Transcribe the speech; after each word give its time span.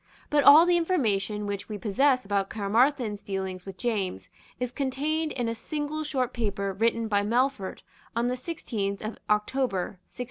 But 0.31 0.43
all 0.43 0.65
the 0.65 0.77
information 0.77 1.45
which 1.45 1.69
we 1.69 1.77
possess 1.77 2.25
about 2.25 2.49
Caermarthen's 2.49 3.21
dealings 3.21 3.67
with 3.67 3.77
James 3.77 4.29
is 4.59 4.71
contained 4.71 5.31
in 5.31 5.47
a 5.47 5.53
single 5.53 6.03
short 6.03 6.33
paper 6.33 6.73
written 6.73 7.07
by 7.07 7.21
Melfort 7.21 7.83
on 8.15 8.27
the 8.27 8.35
sixteenth 8.35 9.03
of 9.03 9.19
October 9.29 9.99
1693. 10.09 10.17